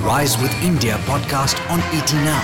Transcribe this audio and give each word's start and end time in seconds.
Rise 0.00 0.40
with 0.40 0.54
India 0.62 0.94
podcast 1.04 1.60
on 1.70 1.78
ET 1.94 2.10
Now. 2.24 2.40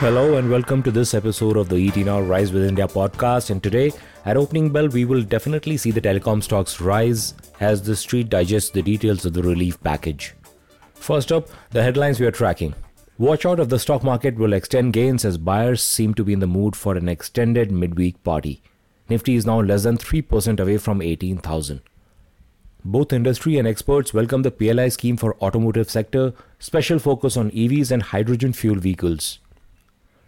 Hello 0.00 0.38
and 0.38 0.50
welcome 0.50 0.82
to 0.82 0.90
this 0.90 1.14
episode 1.14 1.56
of 1.56 1.68
the 1.68 1.86
ET 1.86 1.96
Now 1.98 2.20
Rise 2.20 2.52
with 2.52 2.64
India 2.64 2.88
podcast. 2.88 3.50
And 3.50 3.62
today, 3.62 3.92
at 4.24 4.36
opening 4.36 4.72
bell, 4.72 4.88
we 4.88 5.04
will 5.04 5.22
definitely 5.22 5.76
see 5.76 5.92
the 5.92 6.00
telecom 6.00 6.42
stocks 6.42 6.80
rise 6.80 7.34
as 7.60 7.80
the 7.80 7.94
street 7.94 8.28
digests 8.28 8.70
the 8.70 8.82
details 8.82 9.24
of 9.24 9.34
the 9.34 9.42
relief 9.42 9.80
package. 9.84 10.34
First 10.94 11.30
up, 11.30 11.48
the 11.70 11.80
headlines 11.80 12.18
we 12.18 12.26
are 12.26 12.32
tracking. 12.32 12.74
Watch 13.18 13.46
out 13.46 13.60
if 13.60 13.68
the 13.68 13.78
stock 13.78 14.02
market 14.02 14.34
will 14.34 14.52
extend 14.52 14.92
gains 14.92 15.24
as 15.24 15.38
buyers 15.38 15.84
seem 15.84 16.12
to 16.14 16.24
be 16.24 16.32
in 16.32 16.40
the 16.40 16.48
mood 16.48 16.74
for 16.74 16.96
an 16.96 17.08
extended 17.08 17.70
midweek 17.70 18.20
party. 18.24 18.62
Nifty 19.08 19.36
is 19.36 19.46
now 19.46 19.60
less 19.60 19.84
than 19.84 19.96
3% 19.96 20.58
away 20.58 20.78
from 20.78 21.02
18,000. 21.02 21.82
Both 22.84 23.12
industry 23.12 23.58
and 23.58 23.68
experts 23.68 24.14
welcome 24.14 24.40
the 24.40 24.50
PLI 24.50 24.88
scheme 24.88 25.18
for 25.18 25.36
automotive 25.42 25.90
sector, 25.90 26.32
special 26.58 26.98
focus 26.98 27.36
on 27.36 27.50
EVs 27.50 27.90
and 27.90 28.02
hydrogen 28.02 28.54
fuel 28.54 28.76
vehicles. 28.76 29.38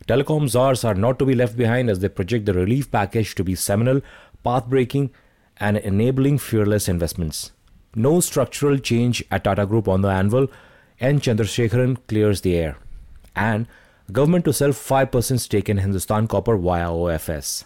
Telecom 0.06 0.51
czars 0.51 0.84
are 0.84 0.95
not 0.95 1.19
to 1.19 1.25
be 1.25 1.34
left 1.34 1.56
behind 1.56 1.88
as 1.88 2.01
they 2.01 2.11
project 2.11 2.45
the 2.45 2.52
relief 2.52 2.91
package 2.91 3.34
to 3.37 3.45
be 3.45 3.55
seminal, 3.55 4.02
path-breaking 4.45 5.11
and 5.56 5.78
enabling 5.78 6.37
fearless 6.37 6.88
investments. 6.88 7.52
No 7.95 8.20
structural 8.20 8.77
change 8.77 9.25
at 9.30 9.45
Tata 9.45 9.64
Group 9.64 9.89
on 9.89 10.03
the 10.03 10.09
anvil, 10.09 10.48
N. 11.00 11.20
Chandrasekaran 11.20 11.97
clears 12.06 12.42
the 12.42 12.56
air. 12.56 12.77
And 13.34 13.66
government 14.11 14.45
to 14.45 14.53
sell 14.53 14.70
5% 14.70 15.41
stake 15.41 15.70
in 15.70 15.78
Hindustan 15.78 16.28
Copper 16.28 16.59
via 16.59 16.89
OFS. 16.89 17.64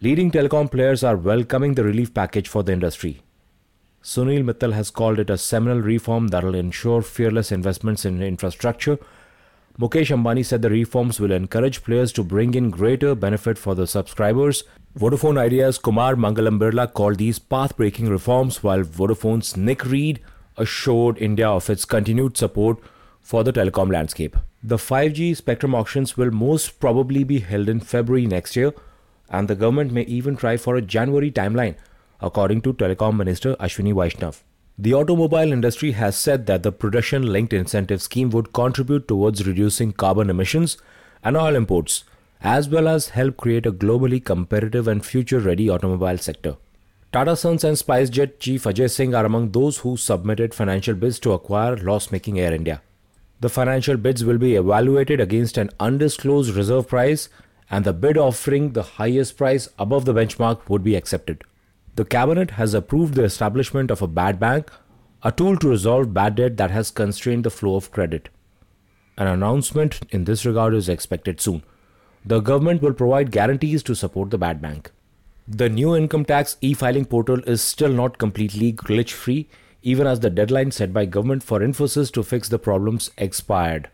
Leading 0.00 0.30
telecom 0.30 0.70
players 0.70 1.04
are 1.04 1.16
welcoming 1.16 1.74
the 1.74 1.84
relief 1.84 2.14
package 2.14 2.48
for 2.48 2.62
the 2.62 2.72
industry. 2.72 3.20
Sunil 4.06 4.44
Mittal 4.44 4.72
has 4.72 4.88
called 4.88 5.18
it 5.18 5.30
a 5.30 5.36
seminal 5.36 5.80
reform 5.80 6.28
that 6.28 6.44
will 6.44 6.54
ensure 6.54 7.02
fearless 7.02 7.50
investments 7.50 8.04
in 8.04 8.22
infrastructure. 8.22 9.00
Mukesh 9.80 10.12
Ambani 10.16 10.44
said 10.44 10.62
the 10.62 10.70
reforms 10.70 11.18
will 11.18 11.32
encourage 11.32 11.82
players 11.82 12.12
to 12.12 12.22
bring 12.22 12.54
in 12.54 12.70
greater 12.70 13.16
benefit 13.16 13.58
for 13.58 13.74
the 13.74 13.84
subscribers. 13.84 14.62
Vodafone 14.96 15.36
Idea's 15.36 15.78
Kumar 15.78 16.14
Mangalam 16.14 16.60
Birla 16.60 16.92
called 16.94 17.18
these 17.18 17.40
path 17.40 17.76
breaking 17.76 18.08
reforms, 18.08 18.62
while 18.62 18.84
Vodafone's 18.84 19.56
Nick 19.56 19.84
Read 19.84 20.20
assured 20.56 21.18
India 21.18 21.48
of 21.48 21.68
its 21.68 21.84
continued 21.84 22.36
support 22.36 22.78
for 23.20 23.42
the 23.42 23.52
telecom 23.52 23.90
landscape. 23.90 24.36
The 24.62 24.76
5G 24.76 25.36
spectrum 25.36 25.74
auctions 25.74 26.16
will 26.16 26.30
most 26.30 26.78
probably 26.78 27.24
be 27.24 27.40
held 27.40 27.68
in 27.68 27.80
February 27.80 28.26
next 28.26 28.54
year, 28.54 28.72
and 29.30 29.48
the 29.48 29.56
government 29.56 29.90
may 29.90 30.02
even 30.02 30.36
try 30.36 30.56
for 30.56 30.76
a 30.76 30.80
January 30.80 31.32
timeline 31.32 31.74
according 32.20 32.62
to 32.62 32.72
Telecom 32.72 33.16
Minister 33.16 33.54
Ashwini 33.56 33.94
Vaishnaw. 33.94 34.32
The 34.78 34.92
automobile 34.94 35.52
industry 35.52 35.92
has 35.92 36.16
said 36.16 36.46
that 36.46 36.62
the 36.62 36.72
production 36.72 37.32
linked 37.32 37.52
incentive 37.52 38.02
scheme 38.02 38.30
would 38.30 38.52
contribute 38.52 39.08
towards 39.08 39.46
reducing 39.46 39.92
carbon 39.92 40.28
emissions 40.28 40.76
and 41.24 41.36
oil 41.36 41.56
imports, 41.56 42.04
as 42.42 42.68
well 42.68 42.86
as 42.86 43.08
help 43.10 43.36
create 43.36 43.64
a 43.64 43.72
globally 43.72 44.22
competitive 44.22 44.86
and 44.86 45.04
future 45.04 45.40
ready 45.40 45.70
automobile 45.70 46.18
sector. 46.18 46.56
Tata 47.12 47.36
Sons 47.36 47.64
and 47.64 47.76
SpiceJet 47.78 48.38
chief 48.38 48.64
Ajay 48.64 48.90
Singh 48.90 49.14
are 49.14 49.24
among 49.24 49.52
those 49.52 49.78
who 49.78 49.96
submitted 49.96 50.52
financial 50.52 50.94
bids 50.94 51.18
to 51.20 51.32
acquire 51.32 51.76
loss 51.78 52.12
making 52.12 52.38
Air 52.38 52.52
India. 52.52 52.82
The 53.40 53.48
financial 53.48 53.96
bids 53.96 54.24
will 54.24 54.38
be 54.38 54.56
evaluated 54.56 55.20
against 55.20 55.56
an 55.56 55.70
undisclosed 55.80 56.54
reserve 56.54 56.88
price, 56.88 57.30
and 57.70 57.84
the 57.84 57.92
bid 57.92 58.18
offering 58.18 58.72
the 58.72 58.82
highest 58.82 59.36
price 59.38 59.68
above 59.78 60.04
the 60.04 60.12
benchmark 60.14 60.68
would 60.68 60.84
be 60.84 60.96
accepted. 60.96 61.44
The 61.96 62.04
cabinet 62.04 62.50
has 62.52 62.74
approved 62.74 63.14
the 63.14 63.24
establishment 63.24 63.90
of 63.90 64.02
a 64.02 64.06
bad 64.06 64.38
bank, 64.38 64.70
a 65.22 65.32
tool 65.32 65.56
to 65.56 65.68
resolve 65.68 66.12
bad 66.12 66.34
debt 66.34 66.58
that 66.58 66.70
has 66.70 66.90
constrained 66.90 67.44
the 67.44 67.50
flow 67.50 67.74
of 67.76 67.90
credit. 67.90 68.28
An 69.16 69.26
announcement 69.26 70.00
in 70.10 70.24
this 70.24 70.44
regard 70.44 70.74
is 70.74 70.90
expected 70.90 71.40
soon. 71.40 71.62
The 72.22 72.40
government 72.40 72.82
will 72.82 72.92
provide 72.92 73.30
guarantees 73.30 73.82
to 73.84 73.94
support 73.94 74.28
the 74.28 74.36
bad 74.36 74.60
bank. 74.60 74.90
The 75.48 75.70
new 75.70 75.96
income 75.96 76.26
tax 76.26 76.58
e-filing 76.60 77.06
portal 77.06 77.40
is 77.44 77.62
still 77.62 77.92
not 77.92 78.18
completely 78.18 78.74
glitch 78.74 79.12
free 79.12 79.48
even 79.80 80.06
as 80.06 80.20
the 80.20 80.28
deadline 80.28 80.72
set 80.72 80.92
by 80.92 81.06
government 81.06 81.44
for 81.44 81.60
Infosys 81.60 82.12
to 82.12 82.22
fix 82.22 82.50
the 82.50 82.58
problems 82.58 83.10
expired. 83.16 83.88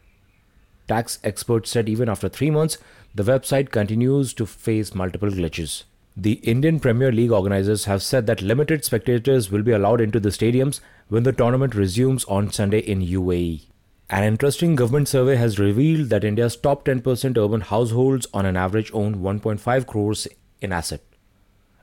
Tax 0.88 1.20
experts 1.22 1.70
said 1.70 1.88
even 1.88 2.08
after 2.08 2.28
3 2.28 2.50
months 2.50 2.78
the 3.14 3.22
website 3.22 3.70
continues 3.70 4.34
to 4.34 4.44
face 4.44 4.92
multiple 4.92 5.30
glitches. 5.30 5.84
The 6.16 6.32
Indian 6.44 6.78
Premier 6.78 7.10
League 7.10 7.30
organizers 7.32 7.86
have 7.86 8.02
said 8.02 8.26
that 8.26 8.42
limited 8.42 8.84
spectators 8.84 9.50
will 9.50 9.62
be 9.62 9.72
allowed 9.72 10.02
into 10.02 10.20
the 10.20 10.28
stadiums 10.28 10.80
when 11.08 11.22
the 11.22 11.32
tournament 11.32 11.74
resumes 11.74 12.26
on 12.26 12.52
Sunday 12.52 12.80
in 12.80 13.00
UAE. 13.00 13.68
An 14.10 14.22
interesting 14.22 14.76
government 14.76 15.08
survey 15.08 15.36
has 15.36 15.58
revealed 15.58 16.10
that 16.10 16.22
India's 16.22 16.54
top 16.54 16.84
10% 16.84 17.38
urban 17.38 17.62
households 17.62 18.26
on 18.34 18.44
an 18.44 18.58
average 18.58 18.90
own 18.92 19.20
1.5 19.22 19.86
crores 19.86 20.28
in 20.60 20.70
asset. 20.70 21.00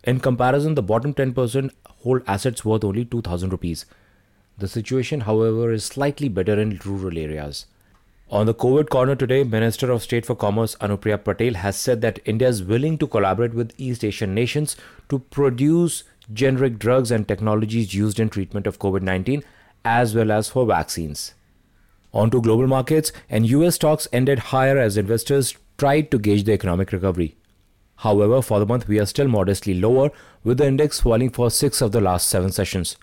In 0.04 0.20
comparison, 0.20 0.76
the 0.76 0.84
bottom 0.84 1.12
10% 1.12 1.72
hold 2.04 2.22
assets 2.28 2.64
worth 2.64 2.84
only 2.84 3.06
2000 3.06 3.50
rupees. 3.50 3.88
The 4.60 4.68
situation, 4.68 5.22
however, 5.22 5.74
is 5.74 5.86
slightly 5.86 6.30
better 6.30 6.60
in 6.60 6.80
rural 6.86 7.18
areas. 7.18 7.66
On 8.32 8.46
the 8.46 8.54
COVID 8.54 8.90
corner 8.90 9.16
today, 9.16 9.44
Minister 9.44 9.90
of 9.90 10.04
State 10.04 10.24
for 10.24 10.36
Commerce 10.36 10.76
Anupriya 10.76 11.24
Patel 11.24 11.56
has 11.56 11.76
said 11.76 12.02
that 12.02 12.20
India 12.26 12.48
is 12.48 12.62
willing 12.62 12.96
to 13.00 13.08
collaborate 13.08 13.56
with 13.56 13.74
East 13.80 14.06
Asian 14.06 14.36
nations 14.36 14.76
to 15.10 15.18
produce 15.18 16.04
generic 16.32 16.78
drugs 16.78 17.10
and 17.10 17.28
technologies 17.28 17.96
used 17.96 18.20
in 18.20 18.30
treatment 18.30 18.68
of 18.68 18.78
COVID 18.78 19.02
19 19.02 19.44
as 19.84 20.14
well 20.14 20.32
as 20.32 20.48
for 20.48 20.68
vaccines. 20.68 21.34
On 22.14 22.30
to 22.30 22.40
global 22.40 22.68
markets, 22.68 23.12
and 23.32 23.48
US 23.48 23.76
stocks 23.76 24.08
ended 24.14 24.38
higher 24.54 24.78
as 24.78 24.96
investors 24.96 25.56
tried 25.80 26.12
to 26.12 26.20
gauge 26.20 26.44
the 26.44 26.54
economic 26.54 26.92
recovery. 26.92 27.36
However, 27.96 28.44
for 28.44 28.60
the 28.60 28.68
month, 28.68 28.88
we 28.88 29.00
are 29.00 29.08
still 29.08 29.28
modestly 29.28 29.74
lower, 29.74 30.12
with 30.44 30.60
the 30.60 30.68
index 30.68 31.00
falling 31.02 31.32
for 31.32 31.50
six 31.50 31.82
of 31.82 31.94
the 31.94 32.02
last 32.02 32.28
seven 32.28 32.52
sessions. 32.52 32.96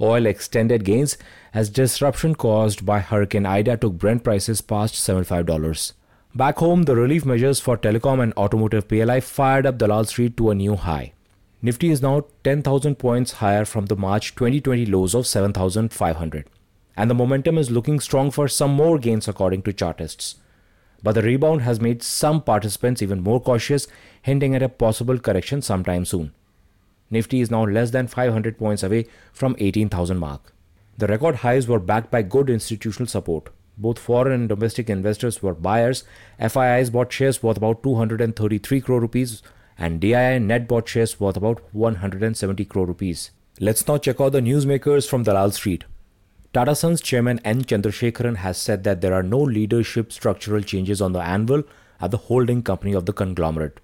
Oil 0.00 0.26
extended 0.26 0.84
gains 0.84 1.18
as 1.52 1.70
disruption 1.70 2.34
caused 2.34 2.86
by 2.86 3.00
Hurricane 3.00 3.46
Ida 3.46 3.76
took 3.76 3.94
Brent 3.94 4.22
prices 4.22 4.60
past 4.60 4.94
$75. 4.94 5.92
Back 6.34 6.58
home, 6.58 6.84
the 6.84 6.94
relief 6.94 7.24
measures 7.24 7.58
for 7.58 7.76
telecom 7.76 8.22
and 8.22 8.32
automotive 8.34 8.86
PLI 8.86 9.20
fired 9.20 9.66
up 9.66 9.78
Dalal 9.78 10.04
Street 10.04 10.36
to 10.36 10.50
a 10.50 10.54
new 10.54 10.76
high. 10.76 11.14
Nifty 11.60 11.90
is 11.90 12.00
now 12.00 12.26
10,000 12.44 12.96
points 12.96 13.32
higher 13.32 13.64
from 13.64 13.86
the 13.86 13.96
March 13.96 14.36
2020 14.36 14.86
lows 14.86 15.14
of 15.14 15.26
7,500. 15.26 16.48
And 16.96 17.10
the 17.10 17.14
momentum 17.14 17.58
is 17.58 17.70
looking 17.70 17.98
strong 17.98 18.30
for 18.30 18.46
some 18.46 18.70
more 18.70 18.98
gains 18.98 19.26
according 19.26 19.62
to 19.62 19.72
chartists. 19.72 20.36
But 21.02 21.16
the 21.16 21.22
rebound 21.22 21.62
has 21.62 21.80
made 21.80 22.02
some 22.02 22.42
participants 22.42 23.02
even 23.02 23.22
more 23.22 23.40
cautious, 23.40 23.88
hinting 24.22 24.54
at 24.54 24.62
a 24.62 24.68
possible 24.68 25.18
correction 25.18 25.62
sometime 25.62 26.04
soon. 26.04 26.32
Nifty 27.10 27.40
is 27.40 27.50
now 27.50 27.64
less 27.64 27.90
than 27.90 28.06
500 28.06 28.58
points 28.58 28.82
away 28.82 29.06
from 29.32 29.56
18,000 29.58 30.18
mark. 30.18 30.52
The 30.98 31.06
record 31.06 31.36
highs 31.36 31.68
were 31.68 31.78
backed 31.78 32.10
by 32.10 32.22
good 32.22 32.50
institutional 32.50 33.06
support. 33.06 33.50
Both 33.76 33.98
foreign 33.98 34.32
and 34.32 34.48
domestic 34.48 34.90
investors 34.90 35.42
were 35.42 35.54
buyers. 35.54 36.04
FIIs 36.40 36.90
bought 36.90 37.12
shares 37.12 37.42
worth 37.42 37.56
about 37.56 37.82
233 37.82 38.80
crore 38.80 39.00
rupees 39.00 39.42
and 39.78 40.00
DII 40.00 40.42
net 40.42 40.66
bought 40.66 40.88
shares 40.88 41.20
worth 41.20 41.36
about 41.36 41.62
170 41.72 42.64
crore 42.64 42.86
rupees. 42.86 43.30
Let's 43.60 43.86
now 43.86 43.98
check 43.98 44.20
out 44.20 44.32
the 44.32 44.40
newsmakers 44.40 45.08
from 45.08 45.22
Dalal 45.22 45.52
Street. 45.52 45.84
Tata 46.52 46.74
Sons 46.74 47.00
chairman 47.00 47.38
N. 47.44 47.62
Chandrasekaran 47.62 48.36
has 48.36 48.58
said 48.58 48.82
that 48.84 49.00
there 49.00 49.14
are 49.14 49.22
no 49.22 49.38
leadership 49.38 50.12
structural 50.12 50.62
changes 50.62 51.00
on 51.00 51.12
the 51.12 51.20
anvil 51.20 51.62
at 52.00 52.10
the 52.10 52.16
holding 52.16 52.62
company 52.62 52.94
of 52.94 53.06
the 53.06 53.12
conglomerate. 53.12 53.78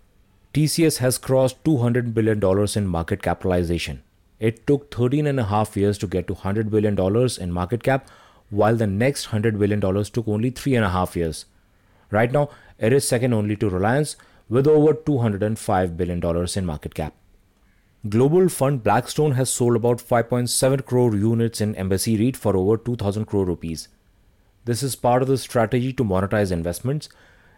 TCS 0.55 0.99
has 0.99 1.19
crossed 1.19 1.65
$200 1.65 2.15
billion 2.15 2.41
in 2.77 2.87
market 2.87 3.21
capitalization. 3.23 4.05
It 4.39 4.69
took 4.69 4.95
13 4.95 5.27
and 5.27 5.41
a 5.41 5.45
half 5.47 5.77
years 5.77 5.99
to 5.99 6.07
get 6.07 6.29
to 6.29 6.35
$100 6.35 6.71
billion 6.71 6.97
in 7.41 7.53
market 7.53 7.83
cap, 7.83 8.09
while 8.51 8.77
the 8.77 8.87
next 8.87 9.31
$100 9.31 9.59
billion 9.59 9.81
took 9.81 10.29
only 10.29 10.51
three 10.51 10.77
and 10.77 10.85
a 10.85 10.91
half 10.91 11.17
years. 11.17 11.47
Right 12.13 12.31
now, 12.31 12.51
it 12.79 12.93
is 12.93 13.09
second 13.09 13.33
only 13.33 13.57
to 13.57 13.69
Reliance 13.69 14.15
with 14.49 14.69
over 14.69 14.95
$205 14.95 15.97
billion 15.97 16.49
in 16.57 16.67
market 16.67 16.95
cap. 16.95 17.15
Global 18.09 18.49
fund 18.49 18.85
Blackstone 18.85 19.33
has 19.33 19.51
sold 19.51 19.75
about 19.75 19.99
5.7 19.99 20.85
crore 20.85 21.17
units 21.17 21.61
in 21.61 21.75
Embassy 21.75 22.17
REIT 22.17 22.37
for 22.37 22.57
over 22.57 22.77
2000 22.77 23.25
crore 23.25 23.45
rupees. 23.45 23.89
This 24.67 24.85
is 24.85 24.95
part 24.95 25.21
of 25.21 25.27
the 25.27 25.37
strategy 25.37 25.93
to 25.95 26.05
monetize 26.05 26.53
investments 26.53 27.09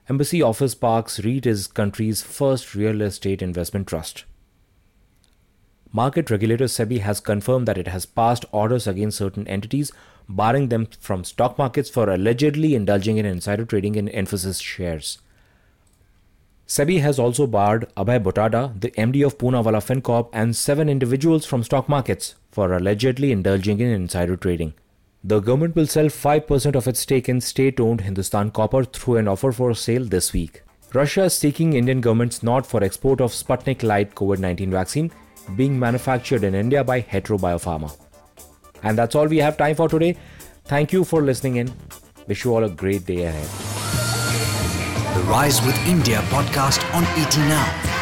Embassy 0.09 0.41
Office 0.41 0.77
Parks 0.77 1.19
REIT 1.25 1.47
is 1.47 1.67
country's 1.67 2.23
first 2.23 2.77
real 2.77 3.01
estate 3.03 3.43
investment 3.43 3.89
trust. 3.89 4.25
Market 5.93 6.31
regulator 6.31 6.67
SEBI 6.67 7.01
has 7.01 7.19
confirmed 7.19 7.67
that 7.67 7.77
it 7.77 7.89
has 7.89 8.07
passed 8.07 8.45
orders 8.53 8.87
against 8.87 9.19
certain 9.19 9.49
entities, 9.49 9.91
barring 10.29 10.69
them 10.69 10.87
from 11.01 11.25
stock 11.25 11.59
markets 11.59 11.91
for 11.91 12.09
allegedly 12.09 12.77
indulging 12.77 13.17
in 13.17 13.27
insider 13.27 13.65
trading 13.65 13.97
in 13.97 14.07
Infosys 14.07 14.63
shares. 14.63 15.19
SEBI 16.69 17.01
has 17.01 17.19
also 17.19 17.49
barred 17.49 17.93
Abhay 17.97 18.23
Bhutada, 18.23 18.81
the 18.81 18.93
MD 18.93 19.27
of 19.27 19.39
Poonawalla 19.39 19.83
FinCorp, 19.83 20.29
and 20.33 20.55
seven 20.55 20.89
individuals 20.89 21.45
from 21.45 21.65
stock 21.65 21.89
markets 21.89 22.37
for 22.53 22.73
allegedly 22.73 23.33
indulging 23.33 23.81
in 23.81 23.89
insider 23.89 24.37
trading. 24.37 24.75
The 25.29 25.41
government 25.41 25.75
will 25.75 25.89
sell 25.89 26.05
5% 26.05 26.77
of 26.77 26.87
its 26.87 27.01
stake 27.01 27.29
in 27.29 27.41
state-owned 27.41 28.01
Hindustan 28.03 28.53
Copper 28.53 28.85
through 28.85 29.17
an 29.17 29.27
offer 29.27 29.51
for 29.51 29.75
sale 29.75 30.05
this 30.05 30.33
week. 30.33 30.63
Russia 30.95 31.25
is 31.25 31.37
seeking 31.37 31.73
Indian 31.73 32.01
government's 32.01 32.45
nod 32.45 32.65
for 32.65 32.85
export 32.85 33.21
of 33.21 33.33
Sputnik 33.33 33.83
Light 33.83 34.15
COVID-19 34.15 34.71
vaccine 34.71 35.11
being 35.57 35.77
manufactured 35.77 36.45
in 36.45 36.55
India 36.55 36.85
by 36.85 37.01
Hetero 37.01 37.39
Biopharma. 37.39 37.93
And 38.85 38.97
that's 38.97 39.17
all 39.17 39.27
we 39.27 39.39
have 39.39 39.57
time 39.57 39.75
for 39.75 39.89
today. 39.89 40.17
Thank 40.67 40.93
you 40.93 41.03
for 41.03 41.21
listening 41.23 41.57
in. 41.57 41.73
Wish 42.29 42.45
you 42.45 42.55
all 42.55 42.63
a 42.63 42.71
great 42.71 43.05
day 43.05 43.25
ahead. 43.25 43.49
The 45.17 45.23
Rise 45.25 45.61
with 45.67 45.77
India 45.89 46.19
podcast 46.31 46.89
on 46.95 47.03
ET 47.19 47.37
Now. 47.49 47.96